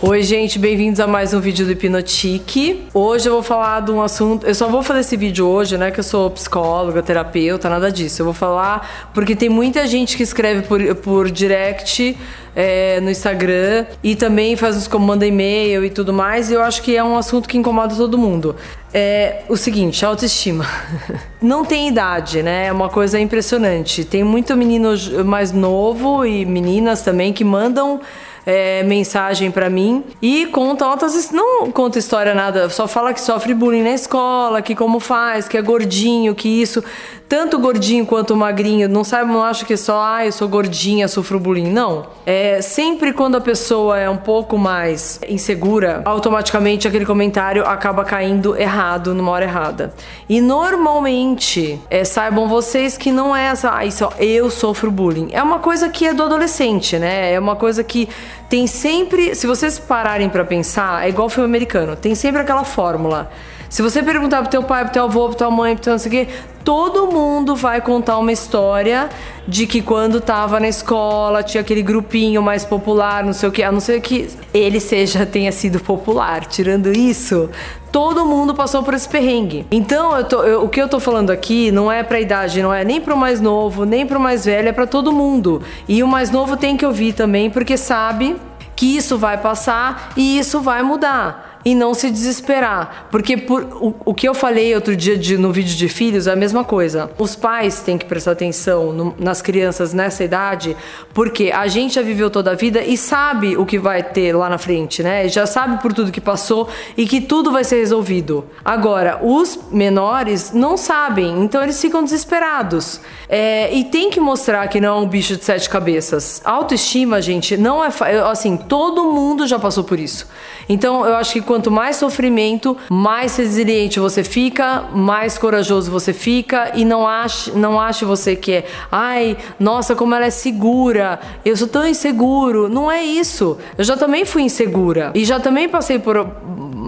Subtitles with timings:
[0.00, 2.86] Oi, gente, bem-vindos a mais um vídeo do Hipnotique.
[2.94, 4.46] Hoje eu vou falar de um assunto.
[4.46, 5.90] Eu só vou fazer esse vídeo hoje, né?
[5.90, 8.22] Que eu sou psicóloga, terapeuta, nada disso.
[8.22, 12.16] Eu vou falar porque tem muita gente que escreve por, por direct
[12.54, 16.48] é, no Instagram e também faz uns manda e-mail e tudo mais.
[16.48, 18.54] E eu acho que é um assunto que incomoda todo mundo.
[18.94, 20.64] É o seguinte, autoestima.
[21.42, 22.66] Não tem idade, né?
[22.66, 24.04] É uma coisa impressionante.
[24.04, 24.90] Tem muito menino
[25.24, 28.00] mais novo e meninas também que mandam
[28.46, 31.30] é, mensagem para mim e conta altas.
[31.30, 35.56] Não conta história nada, só fala que sofre bullying na escola, que como faz, que
[35.56, 36.82] é gordinho, que isso.
[37.28, 41.38] Tanto gordinho quanto magrinho, não sabe, não acha que só, ah, eu sou gordinha, sofro
[41.38, 41.70] bullying.
[41.70, 42.06] Não.
[42.24, 48.56] É sempre quando a pessoa é um pouco mais insegura, automaticamente aquele comentário acaba caindo
[48.56, 49.92] errado, numa hora errada.
[50.26, 55.28] E normalmente, é, saibam vocês que não é essa, ah, isso, eu sofro bullying.
[55.32, 57.34] É uma coisa que é do adolescente, né?
[57.34, 58.08] É uma coisa que
[58.48, 63.30] tem sempre, se vocês pararem para pensar, é igual filme americano, tem sempre aquela fórmula.
[63.68, 65.98] Se você perguntar pro teu pai, pro teu avô, pro tua mãe, pro teu não
[65.98, 66.32] sei o quê,
[66.64, 69.10] todo mundo vai contar uma história
[69.46, 73.62] de que quando tava na escola tinha aquele grupinho mais popular, não sei o que,
[73.62, 76.46] a não ser que ele seja tenha sido popular.
[76.46, 77.50] Tirando isso,
[77.92, 79.66] todo mundo passou por esse perrengue.
[79.70, 82.72] Então, eu tô, eu, o que eu tô falando aqui não é pra idade, não
[82.72, 85.62] é nem pro mais novo, nem pro mais velho, é pra todo mundo.
[85.86, 88.34] E o mais novo tem que ouvir também, porque sabe
[88.74, 93.08] que isso vai passar e isso vai mudar e não se desesperar.
[93.10, 96.32] Porque por, o, o que eu falei outro dia de, no vídeo de filhos é
[96.32, 97.10] a mesma coisa.
[97.18, 100.76] Os pais têm que prestar atenção no, nas crianças nessa idade,
[101.12, 104.48] porque a gente já viveu toda a vida e sabe o que vai ter lá
[104.48, 105.28] na frente, né?
[105.28, 108.44] Já sabe por tudo que passou e que tudo vai ser resolvido.
[108.64, 113.00] Agora, os menores não sabem, então eles ficam desesperados.
[113.28, 116.40] É, e tem que mostrar que não é um bicho de sete cabeças.
[116.44, 117.88] Autoestima, gente, não é.
[118.30, 120.26] Assim, todo mundo já passou por isso.
[120.68, 126.72] Então, eu acho que quanto mais sofrimento, mais resiliente você fica, mais corajoso você fica
[126.74, 131.56] e não ache, não ache você que é, ai, nossa, como ela é segura, eu
[131.56, 132.68] sou tão inseguro.
[132.68, 133.56] Não é isso.
[133.78, 136.18] Eu já também fui insegura e já também passei por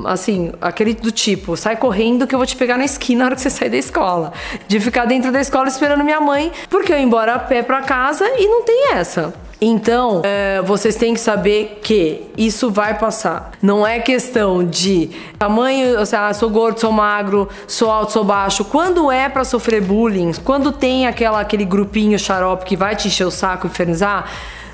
[0.04, 3.36] assim, aquele do tipo, sai correndo que eu vou te pegar na esquina na hora
[3.36, 4.30] que você sair da escola.
[4.68, 7.80] De ficar dentro da escola esperando minha mãe, porque eu ia embora a pé pra
[7.80, 9.32] casa e não tem essa.
[9.60, 13.52] Então, é, vocês têm que saber que isso vai passar.
[13.60, 18.64] Não é questão de tamanho, seja, ah, sou gordo, sou magro, sou alto, sou baixo.
[18.64, 23.26] Quando é para sofrer bullying, quando tem aquela, aquele grupinho xarope que vai te encher
[23.26, 24.30] o saco e infernizar,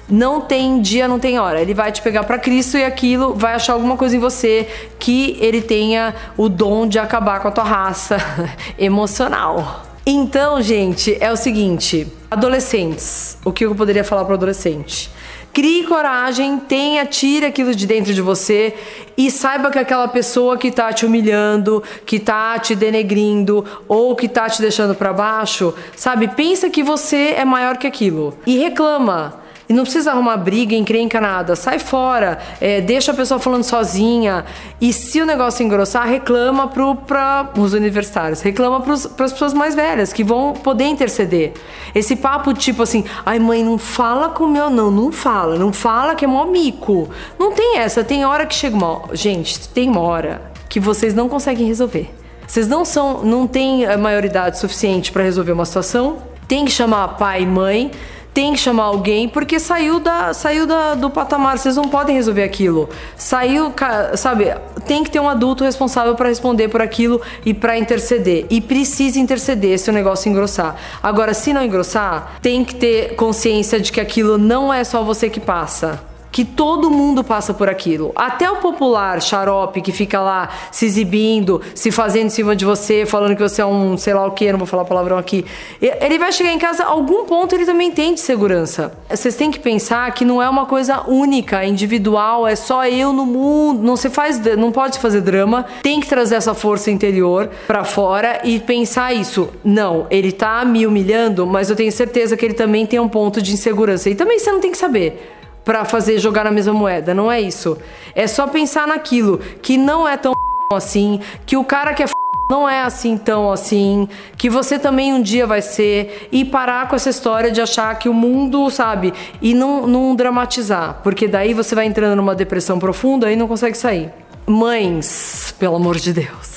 [0.08, 1.60] não tem dia, não tem hora.
[1.60, 4.68] Ele vai te pegar para Cristo e aquilo vai achar alguma coisa em você
[5.00, 8.18] que ele tenha o dom de acabar com a tua raça
[8.78, 9.82] emocional.
[10.06, 15.10] Então, gente, é o seguinte: adolescentes, o que eu poderia falar para adolescente?
[15.54, 18.74] Crie coragem, tenha, tire aquilo de dentro de você
[19.16, 24.28] e saiba que aquela pessoa que tá te humilhando, que tá te denegrindo ou que
[24.28, 26.28] tá te deixando para baixo, sabe?
[26.28, 31.20] Pensa que você é maior que aquilo e reclama e não precisa arrumar briga, encrenca
[31.20, 31.56] nada.
[31.56, 34.44] Sai fora, é, deixa a pessoa falando sozinha.
[34.80, 40.12] E se o negócio engrossar, reclama para os universitários, reclama para as pessoas mais velhas,
[40.12, 41.52] que vão poder interceder.
[41.94, 45.72] Esse papo tipo assim, ai mãe, não fala com o meu, não, não fala, não
[45.72, 47.08] fala que é mó mico.
[47.38, 49.02] Não tem essa, tem hora que chega uma.
[49.12, 52.14] Gente, tem uma hora que vocês não conseguem resolver.
[52.46, 56.18] Vocês não são, não têm a maioridade suficiente para resolver uma situação.
[56.46, 57.90] Tem que chamar pai e mãe
[58.36, 62.42] tem que chamar alguém porque saiu da saiu da, do patamar, vocês não podem resolver
[62.42, 62.86] aquilo.
[63.16, 63.72] Saiu,
[64.14, 64.54] sabe,
[64.86, 68.44] tem que ter um adulto responsável para responder por aquilo e para interceder.
[68.50, 70.76] E precisa interceder se o negócio engrossar.
[71.02, 75.30] Agora, se não engrossar, tem que ter consciência de que aquilo não é só você
[75.30, 75.98] que passa
[76.36, 78.12] que todo mundo passa por aquilo.
[78.14, 83.06] Até o popular xarope que fica lá se exibindo, se fazendo em cima de você,
[83.06, 85.46] falando que você é um sei lá o que, não vou falar palavrão aqui.
[85.80, 88.92] Ele vai chegar em casa, algum ponto ele também tem de segurança.
[89.08, 93.24] Vocês têm que pensar que não é uma coisa única, individual, é só eu no
[93.24, 93.82] mundo.
[93.82, 95.64] Não se faz, não pode fazer drama.
[95.82, 99.48] Tem que trazer essa força interior para fora e pensar isso.
[99.64, 103.40] Não, ele tá me humilhando, mas eu tenho certeza que ele também tem um ponto
[103.40, 104.10] de insegurança.
[104.10, 105.32] E também você não tem que saber
[105.66, 107.76] para fazer jogar na mesma moeda, não é isso.
[108.14, 110.32] É só pensar naquilo que não é tão
[110.72, 112.06] assim, que o cara que é
[112.48, 116.94] não é assim tão assim, que você também um dia vai ser, e parar com
[116.94, 121.74] essa história de achar que o mundo, sabe, e não, não dramatizar, porque daí você
[121.74, 124.12] vai entrando numa depressão profunda e não consegue sair.
[124.46, 126.55] Mães, pelo amor de Deus.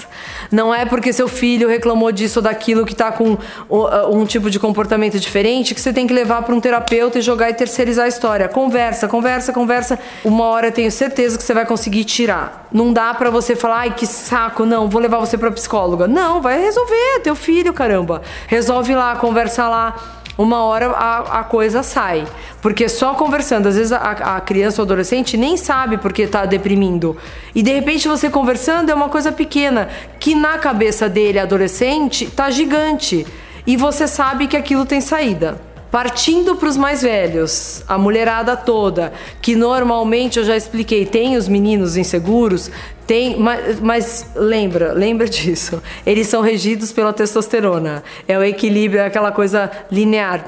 [0.51, 4.50] Não é porque seu filho reclamou disso ou daquilo que tá com uh, um tipo
[4.50, 8.06] de comportamento diferente que você tem que levar para um terapeuta e jogar e terceirizar
[8.06, 8.48] a história.
[8.48, 10.00] Conversa, conversa, conversa.
[10.24, 12.68] Uma hora eu tenho certeza que você vai conseguir tirar.
[12.72, 16.07] Não dá para você falar, ai que saco, não, vou levar você para psicóloga.
[16.07, 18.22] Não, vai resolver, teu filho, caramba.
[18.48, 22.25] Resolve lá, conversa lá uma hora a, a coisa sai.
[22.62, 23.97] Porque só conversando, às vezes a,
[24.38, 27.18] a criança ou adolescente nem sabe porque está deprimindo.
[27.53, 32.50] E de repente você conversando é uma coisa pequena, que na cabeça dele, adolescente, tá
[32.50, 33.27] gigante.
[33.68, 35.62] E você sabe que aquilo tem saída.
[35.91, 41.47] Partindo para os mais velhos, a mulherada toda, que normalmente eu já expliquei, tem os
[41.47, 42.69] meninos inseguros,
[43.07, 45.81] tem, mas, mas, lembra, lembra disso.
[46.06, 48.03] Eles são regidos pela testosterona.
[48.27, 50.45] É o equilíbrio, é aquela coisa linear.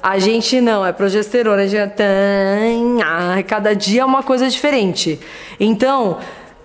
[0.00, 1.62] A gente não, é progesterona.
[1.62, 5.18] A gente, é cada dia é uma coisa diferente.
[5.58, 6.18] Então,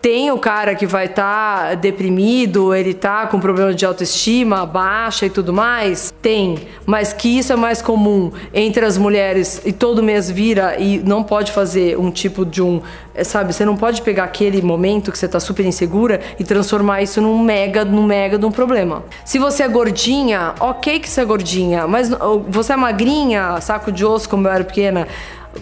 [0.04, 5.28] tem o cara que vai estar tá deprimido, ele tá com problema de autoestima baixa
[5.28, 6.14] e tudo mais?
[6.22, 11.00] Tem, mas que isso é mais comum entre as mulheres e todo mês vira e
[11.00, 12.82] não pode fazer um tipo de um,
[13.16, 17.02] é, sabe, você não pode pegar aquele momento que você tá super insegura e transformar
[17.02, 19.06] isso num mega, num mega de um problema.
[19.24, 22.10] Se você é gordinha, ok que você é gordinha, mas
[22.50, 25.08] você é magrinha, saco de osso como eu era pequena,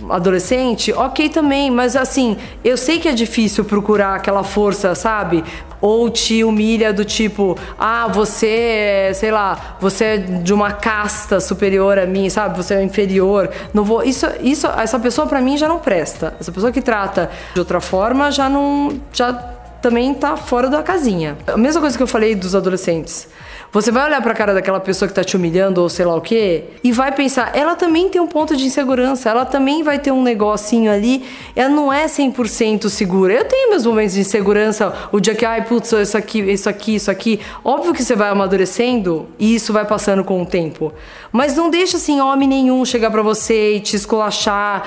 [0.09, 5.43] adolescente, ok também, mas assim, eu sei que é difícil procurar aquela força, sabe?
[5.79, 11.97] Ou te humilha do tipo, ah, você, sei lá, você é de uma casta superior
[11.97, 12.55] a mim, sabe?
[12.55, 13.49] Você é inferior.
[13.73, 14.03] Não vou.
[14.03, 16.35] Isso, isso, essa pessoa para mim já não presta.
[16.39, 19.33] Essa pessoa que trata de outra forma já não, já
[19.81, 21.35] também tá fora da casinha.
[21.47, 23.27] A mesma coisa que eu falei dos adolescentes.
[23.73, 26.19] Você vai olhar pra cara daquela pessoa que tá te humilhando ou sei lá o
[26.19, 30.12] quê e vai pensar, ela também tem um ponto de insegurança, ela também vai ter
[30.12, 31.23] um negocinho ali,
[31.56, 33.33] ela não é 100% segura.
[33.33, 36.95] Eu tenho meus momentos de insegurança, o dia que, ai, putz, isso aqui, isso aqui,
[36.95, 37.39] isso aqui.
[37.63, 40.91] Óbvio que você vai amadurecendo e isso vai passando com o tempo.
[41.31, 44.83] Mas não deixa assim homem nenhum chegar para você e te esculachar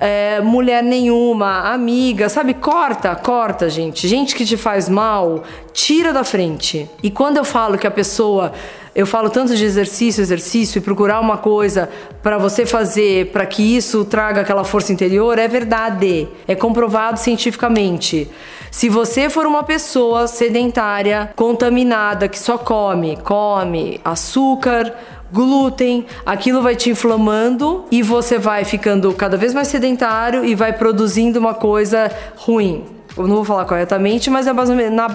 [0.00, 2.54] é, mulher nenhuma, amiga, sabe?
[2.54, 4.08] Corta, corta, gente.
[4.08, 6.88] Gente que te faz mal, tira da frente.
[7.02, 8.52] E quando eu falo que a pessoa
[8.92, 11.88] eu falo tanto de exercício, exercício e procurar uma coisa
[12.22, 16.26] para você fazer, para que isso traga aquela força interior, é verdade.
[16.48, 18.28] É comprovado cientificamente.
[18.70, 24.92] Se você for uma pessoa sedentária, contaminada, que só come, come açúcar,
[25.32, 30.72] glúten, aquilo vai te inflamando e você vai ficando cada vez mais sedentário e vai
[30.72, 32.99] produzindo uma coisa ruim.
[33.16, 35.08] Eu não vou falar corretamente, mas é basicamente na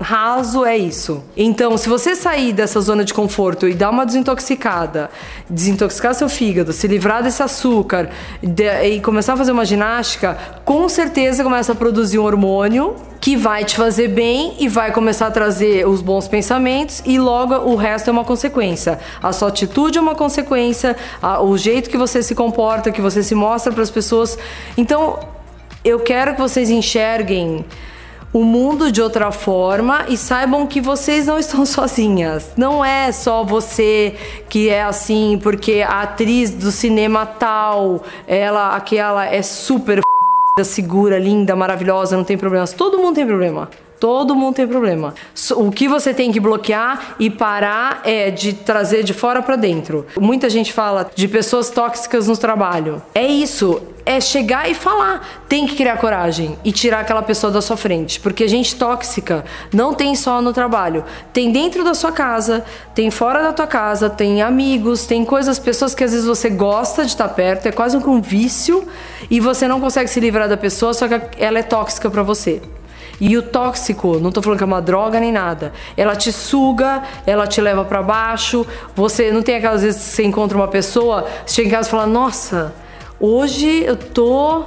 [0.00, 1.22] raso é isso.
[1.36, 5.10] Então, se você sair dessa zona de conforto e dar uma desintoxicada,
[5.48, 8.10] desintoxicar seu fígado, se livrar desse açúcar
[8.42, 13.36] de, e começar a fazer uma ginástica, com certeza começa a produzir um hormônio que
[13.36, 17.76] vai te fazer bem e vai começar a trazer os bons pensamentos e logo o
[17.76, 18.98] resto é uma consequência.
[19.22, 23.22] A sua atitude é uma consequência, a, o jeito que você se comporta, que você
[23.22, 24.38] se mostra para as pessoas.
[24.76, 25.18] Então,
[25.84, 27.64] eu quero que vocês enxerguem
[28.32, 32.52] o mundo de outra forma e saibam que vocês não estão sozinhas.
[32.56, 34.14] Não é só você
[34.48, 40.00] que é assim, porque a atriz do cinema tal, ela aquela é super
[40.62, 42.72] segura, linda, maravilhosa, não tem problemas.
[42.72, 43.70] Todo mundo tem problema.
[44.00, 45.12] Todo mundo tem problema.
[45.56, 50.06] O que você tem que bloquear e parar é de trazer de fora para dentro.
[50.16, 53.02] Muita gente fala de pessoas tóxicas no trabalho.
[53.12, 55.44] É isso é chegar e falar.
[55.46, 58.18] Tem que criar coragem e tirar aquela pessoa da sua frente.
[58.18, 61.04] Porque gente tóxica não tem só no trabalho.
[61.30, 65.94] Tem dentro da sua casa, tem fora da tua casa, tem amigos, tem coisas, pessoas
[65.94, 68.88] que às vezes você gosta de estar perto, é quase um vício
[69.30, 72.62] e você não consegue se livrar da pessoa, só que ela é tóxica para você.
[73.20, 75.74] E o tóxico, não tô falando que é uma droga nem nada.
[75.98, 78.66] Ela te suga, ela te leva para baixo.
[78.94, 81.90] Você não tem aquelas vezes que você encontra uma pessoa, você chega em casa e
[81.90, 82.72] fala: "Nossa,
[83.20, 84.64] Hoje eu tô.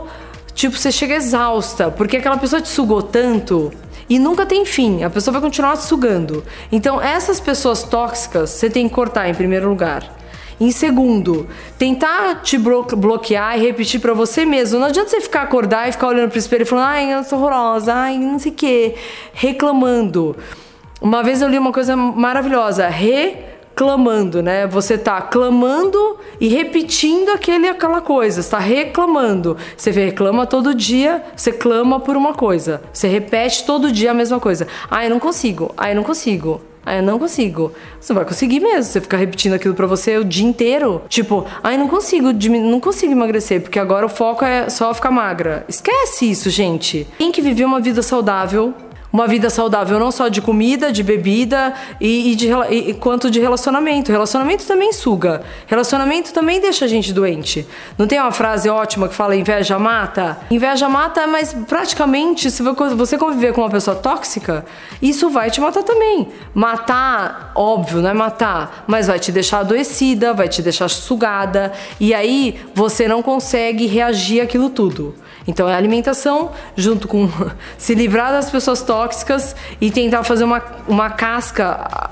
[0.54, 3.72] Tipo, você chega exausta, porque aquela pessoa te sugou tanto
[4.10, 6.44] e nunca tem fim, a pessoa vai continuar te sugando.
[6.70, 10.04] Então, essas pessoas tóxicas você tem que cortar em primeiro lugar.
[10.60, 14.80] Em segundo, tentar te bloquear e repetir para você mesmo.
[14.80, 17.40] Não adianta você ficar acordar e ficar olhando pro espelho e falando, ai, eu sou
[17.40, 18.96] horrorosa, ai, não sei o quê,
[19.34, 20.36] reclamando.
[21.02, 24.68] Uma vez eu li uma coisa maravilhosa, re clamando, né?
[24.68, 29.58] Você tá clamando e repetindo aquele, aquela coisa, está reclamando.
[29.76, 32.82] Você reclama todo dia, você clama por uma coisa.
[32.92, 34.68] Você repete todo dia a mesma coisa.
[34.90, 35.74] Ah, eu não consigo.
[35.78, 36.62] Ah, eu não consigo.
[36.86, 37.72] Ah, eu não consigo.
[38.00, 38.84] Você vai conseguir mesmo.
[38.84, 41.02] Você ficar repetindo aquilo para você o dia inteiro.
[41.08, 45.12] Tipo, ai, ah, não consigo, não consigo emagrecer, porque agora o foco é só ficar
[45.12, 45.64] magra.
[45.68, 47.08] Esquece isso, gente.
[47.18, 48.74] Tem que viver uma vida saudável
[49.12, 53.40] uma vida saudável, não só de comida, de bebida e, e de, e, quanto de
[53.40, 54.12] relacionamento.
[54.12, 55.44] Relacionamento também suga.
[55.68, 57.68] Relacionamento também deixa a gente doente.
[57.98, 60.40] Não tem uma frase ótima que fala inveja mata?
[60.50, 64.66] Inveja mata, mas praticamente, se você conviver com uma pessoa tóxica,
[65.02, 66.30] isso vai te matar também.
[66.54, 72.14] Matar, óbvio, não é matar, mas vai te deixar adoecida, vai te deixar sugada, e
[72.14, 75.16] aí você não consegue reagir àquilo tudo.
[75.48, 77.30] Então é alimentação junto com
[77.78, 82.12] se livrar das pessoas tóxicas e tentar fazer uma, uma casca